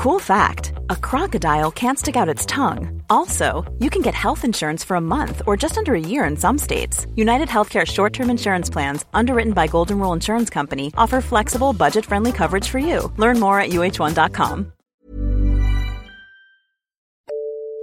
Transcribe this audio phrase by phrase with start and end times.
[0.00, 3.02] Cool fact a crocodile can't stick out its tongue.
[3.10, 6.38] Also, you can get health insurance for a month or just under a year in
[6.38, 7.06] some states.
[7.16, 12.06] United Healthcare short term insurance plans, underwritten by Golden Rule Insurance Company, offer flexible, budget
[12.06, 13.12] friendly coverage for you.
[13.18, 14.72] Learn more at uh1.com.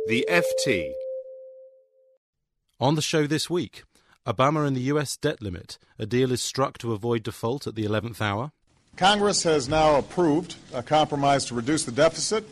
[0.07, 0.91] The FT.
[2.79, 3.84] On the show this week,
[4.25, 5.77] Obama and the US debt limit.
[5.99, 8.54] A deal is struck to avoid default at the 11th hour.
[8.98, 12.43] Congress has now approved a compromise to reduce the deficit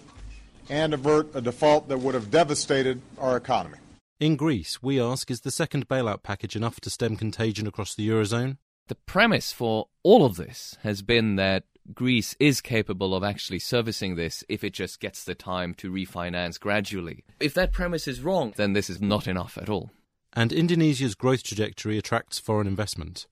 [0.69, 3.79] and avert a default that would have devastated our economy.
[4.19, 8.07] In Greece, we ask is the second bailout package enough to stem contagion across the
[8.07, 8.57] Eurozone?
[8.87, 11.63] The premise for all of this has been that
[11.95, 16.59] Greece is capable of actually servicing this if it just gets the time to refinance
[16.59, 17.23] gradually.
[17.39, 19.89] If that premise is wrong, then this is not enough at all.
[20.33, 23.25] And Indonesia's growth trajectory attracts foreign investment.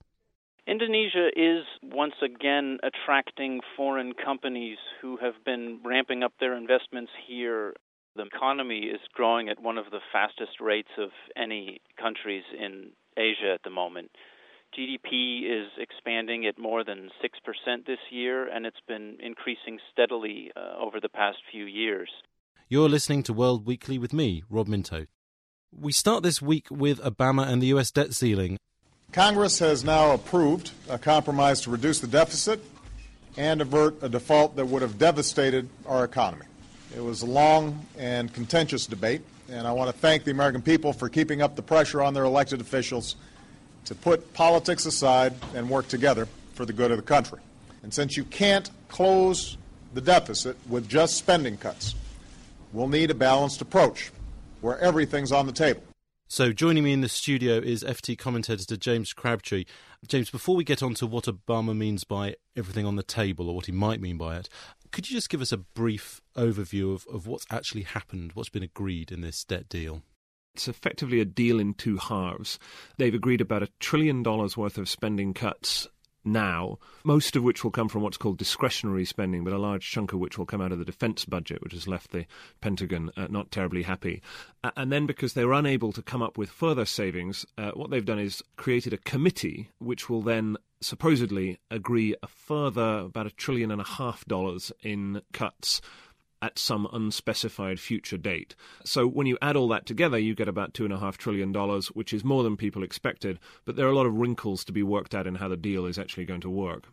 [0.66, 7.74] Indonesia is once again attracting foreign companies who have been ramping up their investments here.
[8.16, 13.52] The economy is growing at one of the fastest rates of any countries in Asia
[13.52, 14.10] at the moment.
[14.76, 20.82] GDP is expanding at more than 6% this year, and it's been increasing steadily uh,
[20.82, 22.08] over the past few years.
[22.68, 25.06] You're listening to World Weekly with me, Rob Minto.
[25.70, 28.58] We start this week with Obama and the US debt ceiling.
[29.12, 32.60] Congress has now approved a compromise to reduce the deficit
[33.36, 36.46] and avert a default that would have devastated our economy.
[36.96, 40.92] It was a long and contentious debate, and I want to thank the American people
[40.92, 43.16] for keeping up the pressure on their elected officials
[43.86, 47.40] to put politics aside and work together for the good of the country.
[47.82, 49.56] And since you can't close
[49.92, 51.94] the deficit with just spending cuts,
[52.72, 54.10] we'll need a balanced approach
[54.60, 55.82] where everything's on the table.
[56.26, 59.66] So, joining me in the studio is FT commentator James Crabtree.
[60.08, 63.56] James, before we get on to what Obama means by everything on the table or
[63.56, 64.48] what he might mean by it,
[64.90, 68.62] could you just give us a brief overview of, of what's actually happened, what's been
[68.62, 70.02] agreed in this debt deal?
[70.54, 72.58] It's effectively a deal in two halves.
[72.96, 75.88] They've agreed about a trillion dollars worth of spending cuts
[76.24, 80.12] now, most of which will come from what's called discretionary spending, but a large chunk
[80.12, 82.26] of which will come out of the defense budget, which has left the
[82.60, 84.22] Pentagon uh, not terribly happy.
[84.62, 87.90] Uh, and then, because they were unable to come up with further savings, uh, what
[87.90, 93.30] they've done is created a committee which will then supposedly agree a further about a
[93.30, 95.80] trillion and a half dollars in cuts
[96.44, 98.54] at some unspecified future date.
[98.84, 101.54] So when you add all that together, you get about $2.5 trillion,
[101.94, 104.82] which is more than people expected, but there are a lot of wrinkles to be
[104.82, 106.88] worked out in how the deal is actually going to work.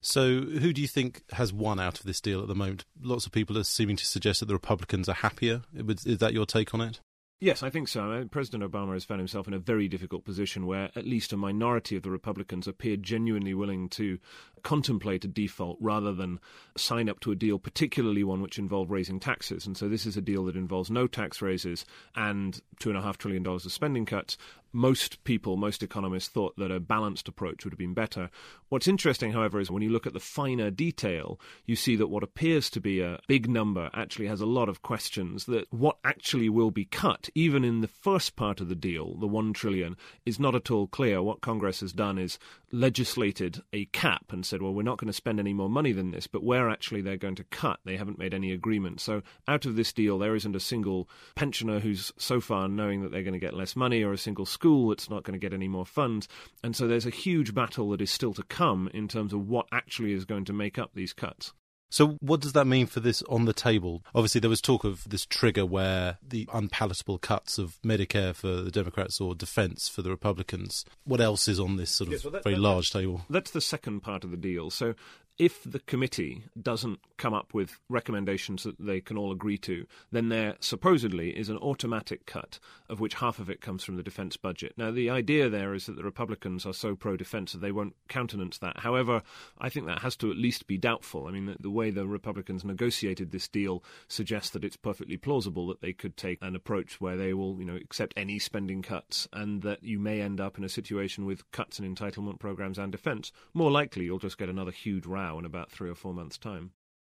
[0.00, 2.84] So, who do you think has won out of this deal at the moment?
[3.02, 5.62] Lots of people are seeming to suggest that the Republicans are happier.
[5.74, 7.00] Is that your take on it?
[7.38, 8.12] Yes, I think so.
[8.12, 11.36] Uh, President Obama has found himself in a very difficult position where at least a
[11.36, 14.18] minority of the Republicans appear genuinely willing to
[14.62, 16.40] contemplate a default rather than
[16.78, 19.66] sign up to a deal, particularly one which involved raising taxes.
[19.66, 23.70] And so this is a deal that involves no tax raises and $2.5 trillion of
[23.70, 24.38] spending cuts.
[24.76, 28.28] Most people, most economists thought that a balanced approach would have been better.
[28.68, 32.22] What's interesting, however, is when you look at the finer detail, you see that what
[32.22, 35.46] appears to be a big number actually has a lot of questions.
[35.46, 39.26] That what actually will be cut, even in the first part of the deal, the
[39.26, 41.22] one trillion, is not at all clear.
[41.22, 42.38] What Congress has done is
[42.70, 46.10] legislated a cap and said, well, we're not going to spend any more money than
[46.10, 49.00] this, but where actually they're going to cut, they haven't made any agreement.
[49.00, 53.10] So out of this deal, there isn't a single pensioner who's so far knowing that
[53.10, 55.44] they're going to get less money or a single school school that's not going to
[55.44, 56.28] get any more funds.
[56.64, 59.66] And so there's a huge battle that is still to come in terms of what
[59.72, 61.52] actually is going to make up these cuts.
[61.88, 64.02] So, what does that mean for this on the table?
[64.12, 68.72] Obviously, there was talk of this trigger where the unpalatable cuts of Medicare for the
[68.72, 70.84] Democrats or defense for the Republicans.
[71.04, 73.20] What else is on this sort of yes, well that, very that, large table?
[73.30, 74.70] That's the second part of the deal.
[74.70, 74.96] So,
[75.38, 80.28] if the committee doesn't come up with recommendations that they can all agree to, then
[80.30, 82.58] there supposedly is an automatic cut,
[82.88, 84.72] of which half of it comes from the defense budget.
[84.76, 87.96] Now, the idea there is that the Republicans are so pro defense that they won't
[88.08, 88.78] countenance that.
[88.78, 89.22] However,
[89.58, 91.26] I think that has to at least be doubtful.
[91.26, 95.66] I mean, the, the way the Republicans negotiated this deal suggests that it's perfectly plausible
[95.68, 99.28] that they could take an approach where they will, you know, accept any spending cuts
[99.34, 102.90] and that you may end up in a situation with cuts in entitlement programs and
[102.90, 103.32] defense.
[103.52, 106.38] More likely, you'll just get another huge round now in about three or four months'
[106.38, 106.72] time.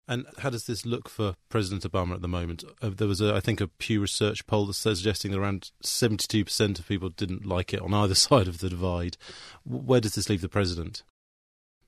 [0.09, 2.65] And how does this look for President Obama at the moment?
[2.83, 5.71] Uh, there was, a, I think, a Pew Research poll that says suggesting that around
[5.85, 9.17] 72% of people didn't like it on either side of the divide.
[9.65, 11.05] Where does this leave the president?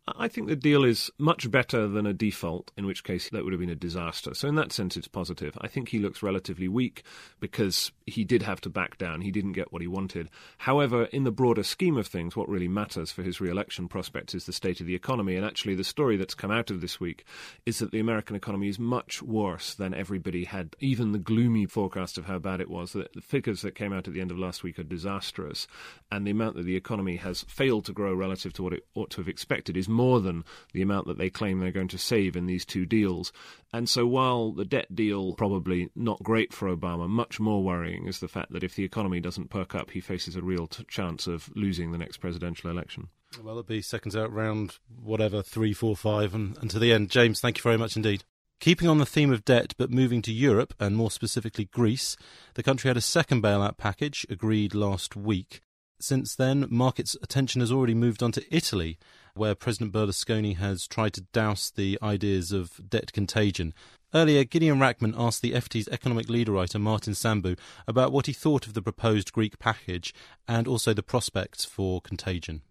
[0.08, 3.52] I think the deal is much better than a default, in which case that would
[3.52, 4.34] have been a disaster.
[4.34, 5.56] So, in that sense, it's positive.
[5.60, 7.04] I think he looks relatively weak
[7.38, 9.20] because he did have to back down.
[9.20, 10.28] He didn't get what he wanted.
[10.58, 14.34] However, in the broader scheme of things, what really matters for his re election prospects
[14.34, 15.36] is the state of the economy.
[15.36, 17.24] And actually, the story that's come out of this week
[17.64, 22.18] is that the American economy is much worse than everybody had, even the gloomy forecast
[22.18, 22.92] of how bad it was.
[22.92, 25.68] That the figures that came out at the end of last week are disastrous.
[26.10, 29.10] And the amount that the economy has failed to grow relative to what it ought
[29.10, 32.36] to have expected is more than the amount that they claim they're going to save
[32.36, 33.32] in these two deals.
[33.72, 38.20] And so while the debt deal probably not great for Obama, much more worrying is
[38.20, 41.26] the fact that if the economy doesn't perk up, he faces a real t- chance
[41.26, 43.08] of losing the next presidential election.
[43.38, 47.10] Well, it'll be seconds out round whatever, three, four, five, and, and to the end.
[47.10, 48.24] James, thank you very much indeed.
[48.60, 52.16] Keeping on the theme of debt, but moving to Europe, and more specifically Greece,
[52.54, 55.62] the country had a second bailout package agreed last week.
[55.98, 58.98] Since then, markets' attention has already moved on to Italy,
[59.34, 63.72] where President Berlusconi has tried to douse the ideas of debt contagion.
[64.14, 68.66] Earlier, Gideon Rachman asked the FT's economic leader writer Martin Sandbu about what he thought
[68.66, 70.12] of the proposed Greek package
[70.46, 72.62] and also the prospects for contagion.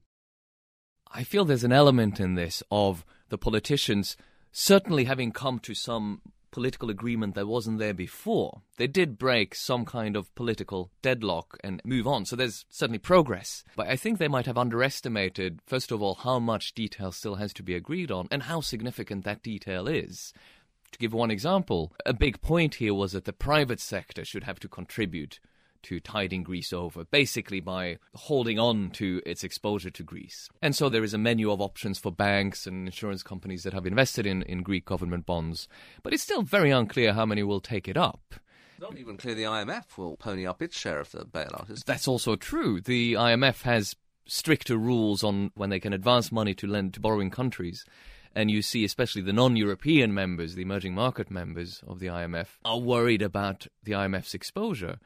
[1.12, 4.16] I feel there's an element in this of the politicians
[4.52, 6.22] certainly having come to some
[6.52, 8.62] political agreement that wasn't there before.
[8.78, 13.64] They did break some kind of political deadlock and move on, so there's certainly progress.
[13.76, 17.54] But I think they might have underestimated, first of all, how much detail still has
[17.54, 20.34] to be agreed on and how significant that detail is.
[20.92, 24.60] To give one example, a big point here was that the private sector should have
[24.60, 25.40] to contribute
[25.84, 30.50] to tiding Greece over, basically by holding on to its exposure to Greece.
[30.62, 33.86] And so there is a menu of options for banks and insurance companies that have
[33.86, 35.68] invested in, in Greek government bonds.
[36.04, 38.36] But it's still very unclear how many will take it up.
[38.80, 41.70] Not even clear the IMF will pony up its share of the bailout.
[41.70, 42.82] Is That's also true.
[42.82, 43.96] The IMF has
[44.26, 47.86] stricter rules on when they can advance money to lend to borrowing countries.
[48.34, 52.48] And you see, especially the non European members, the emerging market members of the IMF,
[52.64, 55.00] are worried about the IMF's exposure.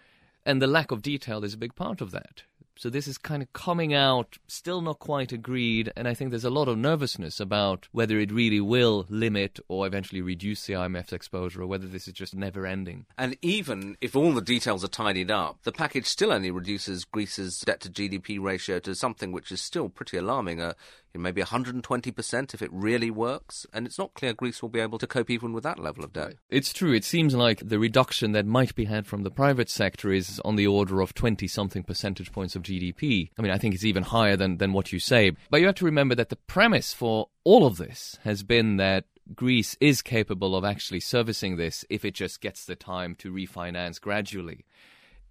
[0.46, 2.44] And the lack of detail is a big part of that.
[2.78, 6.44] So this is kind of coming out, still not quite agreed, and I think there's
[6.44, 11.14] a lot of nervousness about whether it really will limit or eventually reduce the IMF's
[11.14, 13.06] exposure, or whether this is just never ending.
[13.18, 17.62] And even if all the details are tidied up, the package still only reduces Greece's
[17.62, 20.74] debt to GDP ratio to something which is still pretty alarming, uh,
[21.22, 23.66] maybe 120% if it really works.
[23.74, 26.14] And it's not clear Greece will be able to cope even with that level of
[26.14, 26.36] debt.
[26.50, 26.94] It's true.
[26.94, 30.56] It seems like the reduction that might be had from the private sector is on
[30.56, 33.30] the order of 20 something percentage points of GDP.
[33.38, 35.32] I mean, I think it's even higher than, than what you say.
[35.50, 39.06] But you have to remember that the premise for all of this has been that
[39.34, 44.00] Greece is capable of actually servicing this if it just gets the time to refinance
[44.00, 44.66] gradually.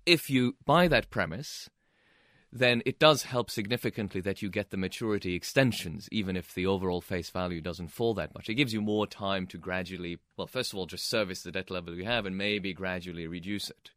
[0.05, 1.71] If you buy that premise,
[2.55, 7.01] then it does help significantly that you get the maturity extensions, even if the overall
[7.01, 8.49] face value doesn't fall that much.
[8.49, 11.69] It gives you more time to gradually, well, first of all, just service the debt
[11.69, 13.91] level you have and maybe gradually reduce it.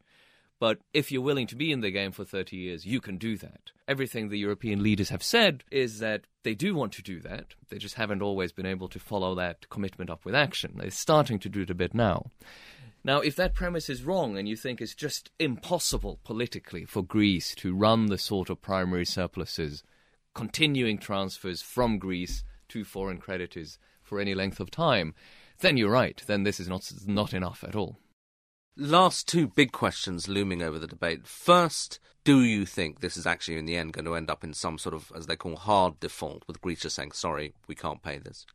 [0.59, 3.37] But if you're willing to be in the game for 30 years, you can do
[3.37, 3.69] that.
[3.87, 7.53] Everything the European leaders have said is that they do want to do that.
[7.69, 10.73] They just haven't always been able to follow that commitment up with action.
[10.77, 12.31] They're starting to do it a bit now.
[13.03, 17.55] Now, if that premise is wrong and you think it's just impossible politically for Greece
[17.55, 19.83] to run the sort of primary surpluses,
[20.33, 25.13] continuing transfers from Greece to foreign creditors for any length of time,
[25.59, 26.21] then you're right.
[26.25, 27.97] Then this is not, not enough at all.
[28.75, 31.25] Last two big questions looming over the debate.
[31.25, 34.53] First, do you think this is actually in the end going to end up in
[34.53, 38.19] some sort of, as they call, hard default, with Greece saying, sorry, we can't pay
[38.19, 38.45] this?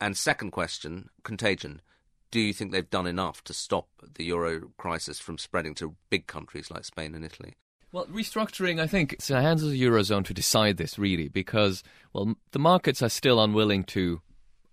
[0.00, 1.82] And second question, contagion.
[2.30, 6.26] Do you think they've done enough to stop the euro crisis from spreading to big
[6.26, 7.56] countries like Spain and Italy?
[7.92, 11.26] Well, restructuring, I think, it's in the hands of the Eurozone to decide this, really,
[11.26, 14.20] because, well, the markets are still unwilling to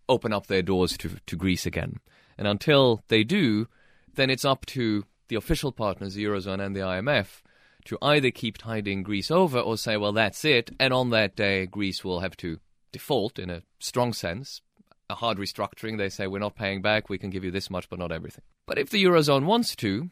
[0.07, 1.99] open up their doors to, to Greece again.
[2.37, 3.67] And until they do,
[4.13, 7.41] then it's up to the official partners, the Eurozone and the IMF,
[7.85, 11.65] to either keep tiding Greece over or say, well, that's it, and on that day,
[11.65, 12.59] Greece will have to
[12.91, 14.61] default in a strong sense.
[15.09, 17.89] A hard restructuring, they say, we're not paying back, we can give you this much,
[17.89, 18.43] but not everything.
[18.65, 20.09] But if the Eurozone wants to,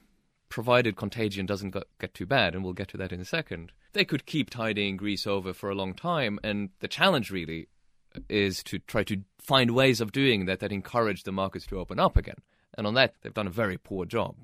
[0.48, 4.06] provided contagion doesn't get too bad, and we'll get to that in a second, they
[4.06, 6.40] could keep tidying Greece over for a long time.
[6.44, 7.68] And the challenge really
[8.30, 12.00] is to try to find ways of doing that that encourage the markets to open
[12.00, 12.38] up again.
[12.78, 14.36] And on that, they've done a very poor job.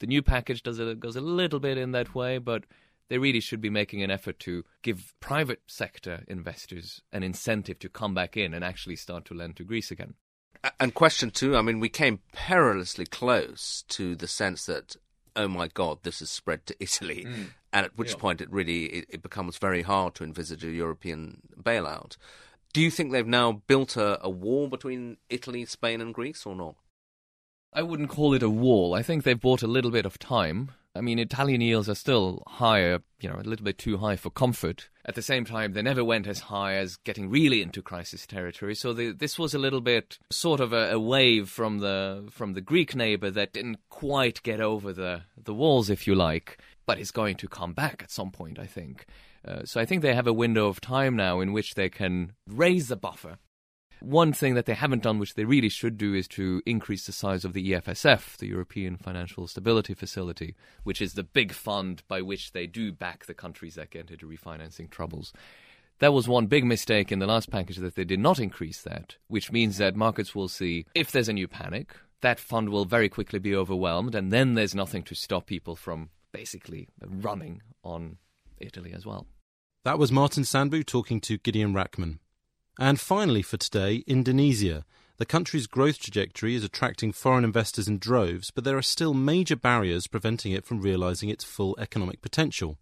[0.00, 2.64] The new package does a, goes a little bit in that way, but
[3.08, 7.88] they really should be making an effort to give private sector investors an incentive to
[7.88, 10.14] come back in and actually start to lend to Greece again.
[10.78, 14.96] And question two, I mean, we came perilously close to the sense that,
[15.36, 17.26] oh my God, this has spread to Italy.
[17.26, 17.46] Mm.
[17.72, 18.16] And at which yeah.
[18.16, 22.16] point it really it, it becomes very hard to envisage a European bailout.
[22.72, 26.54] Do you think they've now built a, a wall between Italy, Spain, and Greece, or
[26.54, 26.76] not?
[27.72, 28.94] I wouldn't call it a wall.
[28.94, 30.72] I think they've bought a little bit of time.
[30.98, 34.30] I mean, Italian yields are still higher, you know, a little bit too high for
[34.30, 34.88] comfort.
[35.04, 38.74] At the same time, they never went as high as getting really into crisis territory.
[38.74, 42.52] So the, this was a little bit sort of a, a, wave from the from
[42.52, 46.98] the Greek neighbor that didn't quite get over the the walls, if you like, but
[46.98, 49.06] is going to come back at some point, I think.
[49.46, 52.32] Uh, so I think they have a window of time now in which they can
[52.46, 53.38] raise the buffer
[54.00, 57.12] one thing that they haven't done, which they really should do, is to increase the
[57.12, 62.22] size of the EFSF, the European Financial Stability Facility, which is the big fund by
[62.22, 65.32] which they do back the countries that get into refinancing troubles.
[66.00, 69.16] That was one big mistake in the last package that they did not increase that,
[69.26, 73.08] which means that markets will see if there's a new panic, that fund will very
[73.08, 78.18] quickly be overwhelmed, and then there's nothing to stop people from basically running on
[78.58, 79.26] Italy as well.
[79.84, 82.18] That was Martin Sandbu talking to Gideon Rachman.
[82.78, 84.84] And finally, for today, Indonesia.
[85.16, 89.56] The country's growth trajectory is attracting foreign investors in droves, but there are still major
[89.56, 92.78] barriers preventing it from realizing its full economic potential.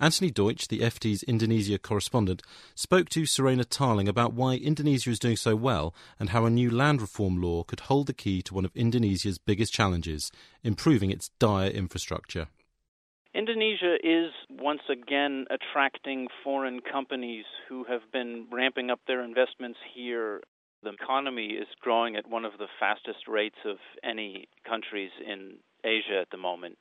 [0.00, 2.42] Anthony Deutsch, the FT's Indonesia correspondent,
[2.74, 6.68] spoke to Serena Tarling about why Indonesia is doing so well and how a new
[6.68, 10.32] land reform law could hold the key to one of Indonesia's biggest challenges,
[10.64, 12.48] improving its dire infrastructure.
[13.34, 20.42] Indonesia is once again attracting foreign companies who have been ramping up their investments here.
[20.82, 26.20] The economy is growing at one of the fastest rates of any countries in Asia
[26.20, 26.76] at the moment.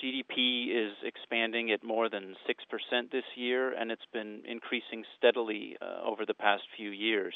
[0.00, 6.08] GDP is expanding at more than 6% this year, and it's been increasing steadily uh,
[6.08, 7.34] over the past few years.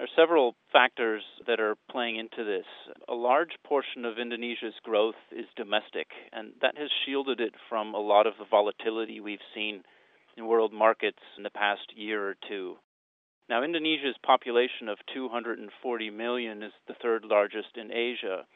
[0.00, 2.64] There are several factors that are playing into this.
[3.06, 8.00] A large portion of Indonesia's growth is domestic, and that has shielded it from a
[8.00, 9.82] lot of the volatility we've seen
[10.38, 12.76] in world markets in the past year or two.
[13.50, 18.46] Now, Indonesia's population of 240 million is the third largest in Asia,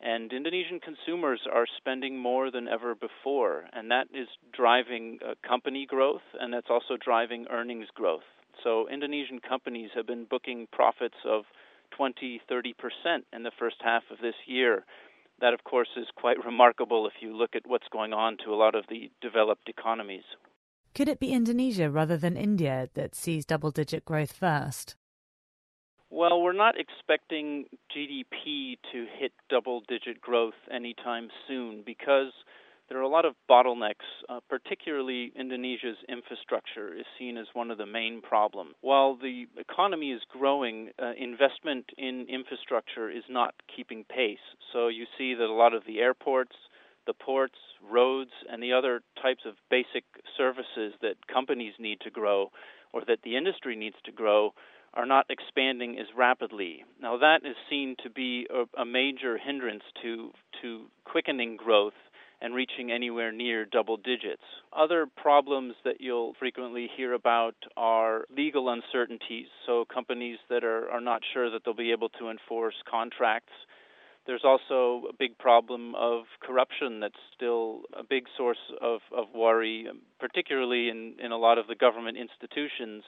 [0.00, 5.84] and Indonesian consumers are spending more than ever before, and that is driving uh, company
[5.84, 8.22] growth, and that's also driving earnings growth.
[8.62, 11.44] So Indonesian companies have been booking profits of
[11.96, 12.74] 20, 30%
[13.32, 14.84] in the first half of this year.
[15.40, 18.56] That, of course, is quite remarkable if you look at what's going on to a
[18.56, 20.24] lot of the developed economies.
[20.94, 24.96] Could it be Indonesia rather than India that sees double digit growth first?
[26.10, 27.64] Well, we're not expecting
[27.96, 32.32] GDP to hit double digit growth anytime soon because
[32.92, 37.78] there are a lot of bottlenecks, uh, particularly Indonesia's infrastructure is seen as one of
[37.78, 38.74] the main problems.
[38.82, 44.44] While the economy is growing, uh, investment in infrastructure is not keeping pace.
[44.74, 46.54] So you see that a lot of the airports,
[47.06, 50.04] the ports, roads, and the other types of basic
[50.36, 52.50] services that companies need to grow
[52.92, 54.52] or that the industry needs to grow
[54.92, 56.84] are not expanding as rapidly.
[57.00, 61.94] Now that is seen to be a, a major hindrance to to quickening growth
[62.42, 64.42] and reaching anywhere near double digits.
[64.76, 71.00] Other problems that you'll frequently hear about are legal uncertainties, so companies that are, are
[71.00, 73.52] not sure that they'll be able to enforce contracts.
[74.26, 79.86] There's also a big problem of corruption that's still a big source of, of worry,
[80.18, 83.04] particularly in, in a lot of the government institutions.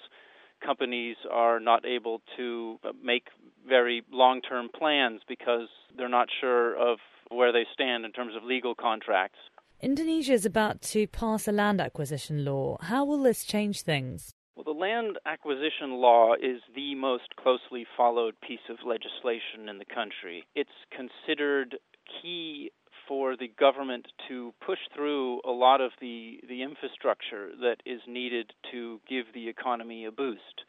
[0.64, 3.26] Companies are not able to make
[3.69, 6.99] very long term plans because they're not sure of
[7.35, 9.38] where they stand in terms of legal contracts.
[9.81, 12.79] Indonesia is about to pass a land acquisition law.
[12.81, 14.33] How will this change things?
[14.57, 19.85] Well, the land acquisition law is the most closely followed piece of legislation in the
[19.85, 20.45] country.
[20.55, 21.76] It's considered
[22.23, 22.71] key
[23.09, 28.53] for the government to push through a lot of the, the infrastructure that is needed
[28.73, 30.62] to give the economy a boost.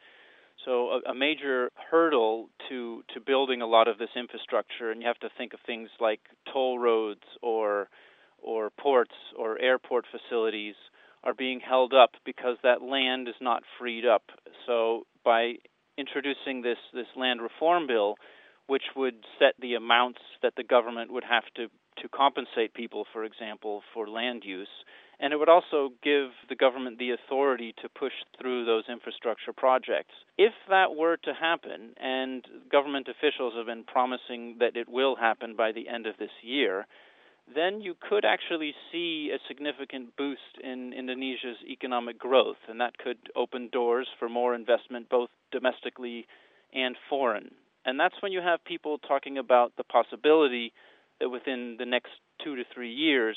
[0.66, 5.06] So a, a major hurdle to to building a lot of this infrastructure, and you
[5.06, 6.20] have to think of things like
[6.52, 7.88] toll roads or
[8.42, 10.74] or ports or airport facilities
[11.24, 14.24] are being held up because that land is not freed up.
[14.66, 15.54] So by
[15.96, 18.16] introducing this this land reform bill,
[18.66, 21.68] which would set the amounts that the government would have to
[22.02, 24.68] to compensate people, for example, for land use,
[25.18, 30.12] and it would also give the government the authority to push through those infrastructure projects.
[30.36, 35.56] If that were to happen, and government officials have been promising that it will happen
[35.56, 36.86] by the end of this year,
[37.54, 43.18] then you could actually see a significant boost in Indonesia's economic growth, and that could
[43.36, 46.26] open doors for more investment both domestically
[46.74, 47.52] and foreign.
[47.84, 50.72] And that's when you have people talking about the possibility
[51.20, 52.10] that within the next
[52.42, 53.36] two to three years,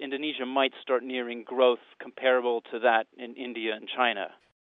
[0.00, 4.28] Indonesia might start nearing growth comparable to that in India and China.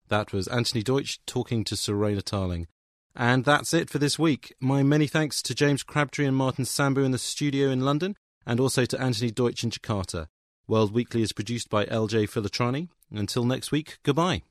[0.09, 2.67] That was Anthony Deutsch talking to Serena Tarling.
[3.15, 4.55] And that's it for this week.
[4.61, 8.15] My many thanks to James Crabtree and Martin Sandbu in the studio in London,
[8.45, 10.29] and also to Anthony Deutsch in Jakarta.
[10.69, 12.89] World Weekly is produced by LJ Filotrani.
[13.11, 14.43] Until next week, goodbye.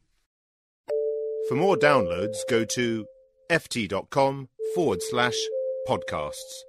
[1.48, 3.06] For more downloads, go to
[3.52, 5.38] ft.com forward slash
[5.88, 6.64] podcasts.